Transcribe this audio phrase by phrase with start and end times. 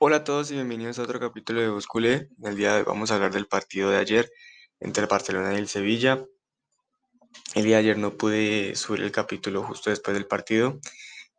[0.00, 2.28] Hola a todos y bienvenidos a otro capítulo de Busculé.
[2.38, 4.30] En el día de hoy vamos a hablar del partido de ayer
[4.78, 6.24] entre el Barcelona y el Sevilla.
[7.56, 10.78] El día de ayer no pude subir el capítulo justo después del partido,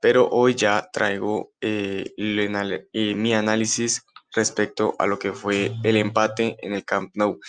[0.02, 6.58] pero hoy ya traigo eh, eh, mi análisis respecto a lo que fue el empate
[6.60, 7.40] en el Camp Nou.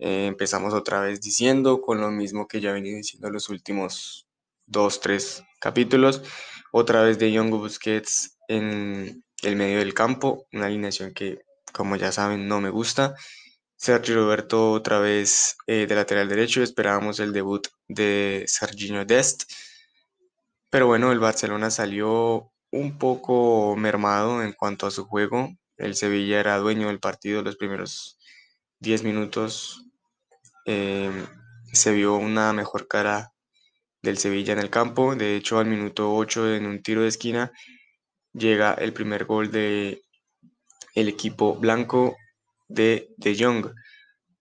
[0.00, 4.26] Eh, empezamos otra vez diciendo con lo mismo que ya venía diciendo los últimos
[4.66, 6.20] dos, tres capítulos.
[6.72, 12.12] Otra vez de Young Busquets en el medio del campo, una alineación que, como ya
[12.12, 13.14] saben, no me gusta.
[13.76, 19.44] Sergio Roberto otra vez eh, de lateral derecho, esperábamos el debut de Serginho Dest,
[20.70, 25.50] pero bueno, el Barcelona salió un poco mermado en cuanto a su juego.
[25.76, 28.18] El Sevilla era dueño del partido los primeros
[28.80, 29.84] 10 minutos.
[30.66, 31.26] Em,
[31.72, 33.32] se vio una mejor cara
[34.02, 35.14] del Sevilla en el campo.
[35.14, 37.52] De hecho, al minuto 8 en un tiro de esquina
[38.38, 40.02] llega el primer gol de
[40.94, 42.16] el equipo blanco
[42.68, 43.72] de De Jong,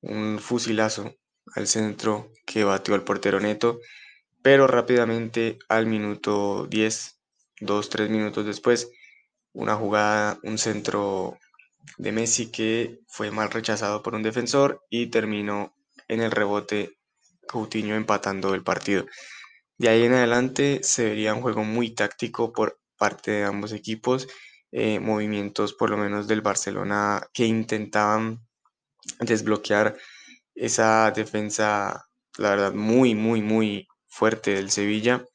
[0.02, 1.16] un fusilazo
[1.56, 3.80] al centro que batió al portero neto,
[4.42, 7.20] pero rápidamente al minuto 10,
[7.62, 8.90] 2, 3 minutos después,
[9.54, 11.38] una jugada, un centro
[11.98, 15.74] de Messi que fue mal rechazado por un defensor y terminó
[16.08, 16.98] en el rebote
[17.48, 19.06] Coutinho empatando el partido.
[19.78, 24.28] De ahí en adelante se vería un juego muy táctico por parte de ambos equipos,
[24.72, 28.42] eh, movimientos por lo menos del Barcelona que intentaban
[29.20, 29.98] desbloquear
[30.56, 32.06] esa defensa,
[32.38, 35.26] la verdad, muy, muy, muy fuerte del Sevilla.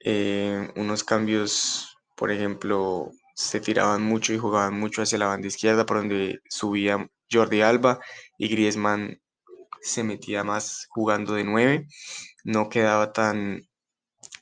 [0.00, 5.86] Eh, unos cambios, por ejemplo, se tiraban mucho y jugaban mucho hacia la banda izquierda,
[5.86, 8.00] por donde subía Jordi Alba
[8.38, 9.20] y Griezmann
[9.80, 11.86] se metía más jugando de 9,
[12.44, 13.68] no quedaba tan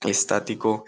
[0.03, 0.84] estático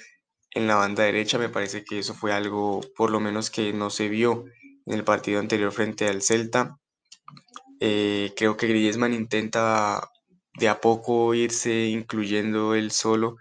[0.55, 1.39] en la banda derecha.
[1.39, 4.45] Me parece que eso fue algo, por lo menos, que no se vio
[4.87, 6.79] en el partido anterior frente al Celta.
[7.81, 10.11] Eh, creo que Griezmann intenta
[10.59, 13.37] de a poco irse incluyendo él solo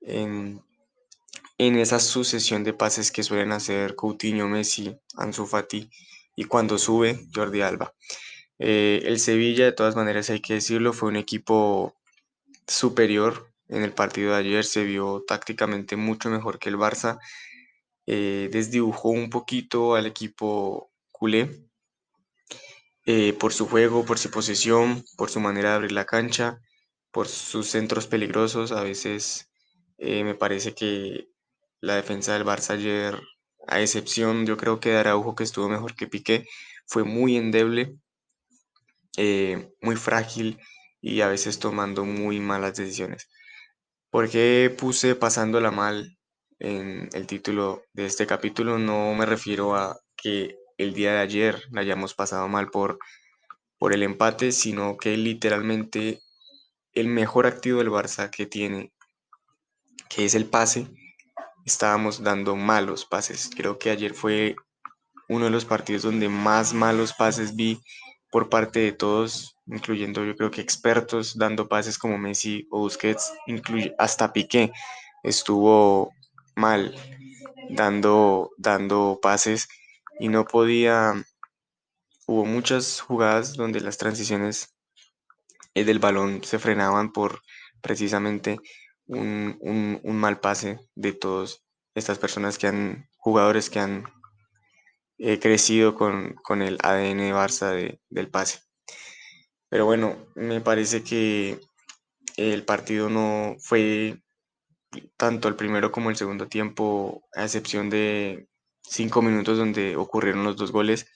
[0.00, 0.62] en,
[1.58, 5.88] esa sucesión de pases que suelen hacer Coutinho, Messi, Ansu Fati
[6.34, 7.94] y cuando sube Jordi Alba.
[8.58, 11.94] Eh, el Sevilla, de todas maneras hay que decirlo, fue un equipo
[12.66, 17.18] superior en el partido de ayer se vio tácticamente mucho mejor que el Barça.
[18.06, 21.68] Eh, desdibujó un poquito al equipo culé
[23.06, 26.60] eh, por su juego, por su posesión, por su manera de abrir la cancha,
[27.12, 28.72] por sus centros peligrosos.
[28.72, 29.50] A veces
[29.98, 31.28] eh, me parece que
[31.80, 33.20] la defensa del Barça ayer,
[33.68, 36.46] a excepción yo creo que de Araujo que estuvo mejor que Piqué,
[36.86, 37.96] fue muy endeble,
[39.80, 40.58] muy frágil
[41.00, 43.28] y a veces tomando muy malas decisiones.
[44.10, 46.18] ¿Por qué puse pasándola mal
[46.58, 48.76] en el título de este capítulo?
[48.76, 52.98] No me refiero a que el día de ayer la hayamos pasado mal por,
[53.78, 56.20] por el empate, sino que literalmente
[56.92, 58.92] el mejor activo del Barça que tiene,
[60.08, 60.88] que es el pase,
[61.64, 63.48] estábamos dando malos pases.
[63.56, 64.56] Creo que ayer fue
[65.28, 67.80] uno de los partidos donde más malos pases vi
[68.32, 73.32] por parte de todos, incluyendo yo creo que expertos dando pases como Messi o Busquets,
[73.46, 74.72] incluye, hasta Piqué
[75.22, 76.12] estuvo
[76.56, 76.94] mal
[77.70, 79.68] dando, dando pases
[80.18, 81.14] y no podía,
[82.26, 84.74] hubo muchas jugadas donde las transiciones
[85.74, 87.40] eh, del balón se frenaban por
[87.80, 88.58] precisamente
[89.06, 91.64] un, un mal pase de todas
[91.94, 94.04] estas personas que han, jugadores que han
[95.20, 98.60] he crecido con, el ADN Barça del pase.
[99.70, 101.60] Pero bueno, me parece que
[102.36, 104.20] el partido no fue
[105.16, 108.48] tanto el primero como el segundo tiempo, a excepción de
[108.82, 111.06] cinco minutos donde ocurrieron los dos goles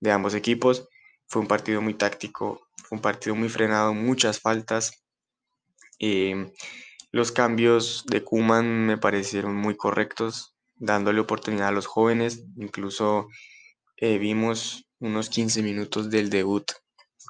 [0.00, 0.88] de ambos equipos.
[1.26, 5.02] Fue un partido muy táctico, fue un partido muy frenado, muchas faltas.
[5.98, 6.52] Eh,
[7.12, 13.28] los cambios de Kuman me parecieron muy correctos, dándole oportunidad a los jóvenes, incluso
[13.96, 16.70] eh, vimos unos 15 minutos del debut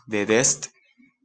[0.06, 0.66] de Dest.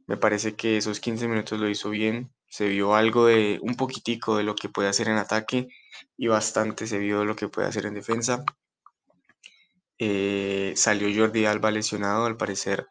[0.06, 2.32] Me parece que esos 15 minutos lo hizo bien.
[2.48, 5.68] Se vio algo de un poquitico de lo que puede hacer en ataque
[6.16, 8.44] y bastante se vio lo que puede hacer en defensa.
[9.98, 12.86] Eh, salió Jordi Alba lesionado, al parecer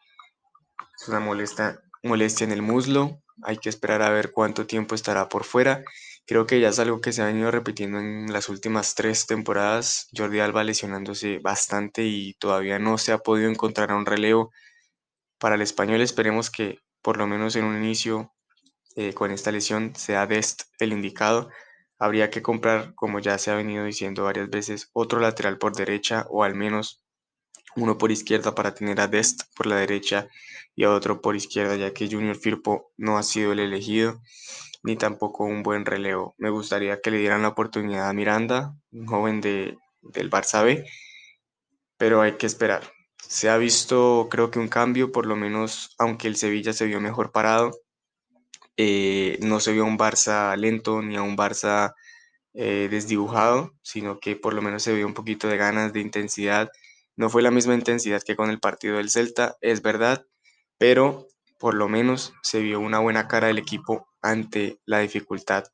[1.00, 3.22] es una molestia en el muslo.
[3.44, 5.84] Hay que esperar a ver cuánto tiempo estará por fuera.
[6.26, 10.10] Creo que ya es algo que se ha venido repitiendo en las últimas tres temporadas.
[10.16, 14.52] Jordi Alba lesionándose bastante y todavía no se ha podido encontrar a un relevo.
[15.40, 18.34] Para el español esperemos que por lo menos en un inicio
[18.96, 21.50] eh, con esta lesión sea Dest el indicado.
[22.00, 26.26] Habría que comprar, como ya se ha venido diciendo varias veces, otro lateral por derecha
[26.30, 27.04] o al menos
[27.76, 30.28] uno por izquierda para tener a Dest por la derecha
[30.76, 34.20] y a otro por izquierda, ya que Junior Firpo no ha sido el elegido,
[34.84, 36.36] ni tampoco un buen relevo.
[36.38, 40.86] Me gustaría que le dieran la oportunidad a Miranda, un joven de, del Barça B,
[41.98, 42.97] pero hay que esperar.
[43.28, 47.02] Se ha visto, creo que un cambio, por lo menos, aunque el Sevilla se vio
[47.02, 47.72] mejor parado,
[48.78, 51.94] eh, no se vio a un Barça lento ni a un Barça
[52.54, 56.70] eh, desdibujado, sino que por lo menos se vio un poquito de ganas, de intensidad.
[57.18, 60.26] No fue la misma intensidad que con el partido del Celta, es verdad,
[60.78, 61.28] pero
[61.60, 65.66] por lo menos se vio una buena cara del equipo ante la dificultad,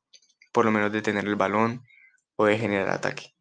[0.52, 1.82] por lo menos de tener el balón
[2.36, 3.34] o de generar ataque.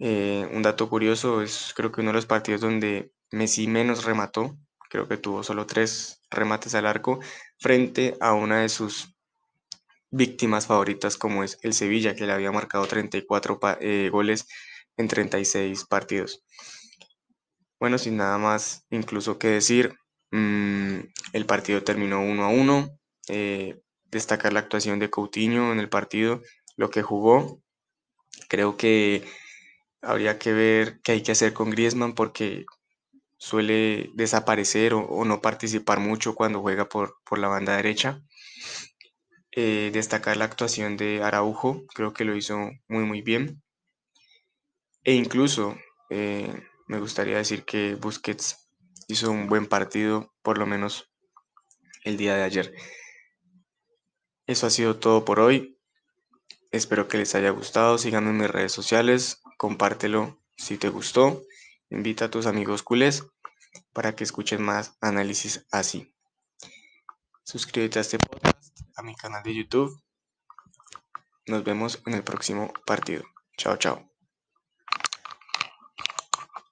[0.00, 4.56] Eh, un dato curioso es creo que uno de los partidos donde Messi menos remató,
[4.88, 7.20] creo que tuvo solo tres remates al arco,
[7.58, 9.14] frente a una de sus
[10.10, 14.46] víctimas favoritas como es el Sevilla, que le había marcado 34 eh, goles
[14.96, 16.44] en 36 partidos.
[17.80, 19.96] Bueno, sin nada más incluso que decir,
[20.30, 20.98] mm,
[21.32, 22.98] el partido terminó 1 a 1.
[23.28, 26.42] Eh, destacar la actuación de Coutinho en el partido,
[26.76, 27.60] lo que jugó.
[28.48, 29.24] Creo que
[30.02, 32.66] habría que ver qué hay que hacer con Griezmann porque
[33.42, 38.22] suele desaparecer o, no participar mucho cuando juega por, por la banda derecha.
[39.50, 43.60] Eh, destacar la actuación de Araujo, creo que lo hizo muy muy bien.
[45.02, 45.76] E incluso
[46.08, 46.54] eh,
[46.86, 48.70] me gustaría decir que Busquets
[49.08, 51.10] hizo un buen partido, por lo menos
[52.04, 52.72] el día de ayer.
[54.46, 55.80] Eso ha sido todo por hoy.
[56.70, 57.98] Espero que les haya gustado.
[57.98, 59.42] Síganme en mis redes sociales.
[59.58, 61.42] Compártelo si te gustó.
[61.92, 63.26] Invita a tus amigos culés
[63.92, 66.10] para que escuchen más análisis así.
[67.44, 70.00] Suscríbete a este podcast a mi canal de YouTube.
[71.46, 73.24] Nos vemos en el próximo partido.
[73.58, 74.11] Chao, chao.